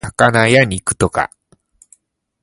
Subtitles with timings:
[0.03, 1.29] 魚や肉とか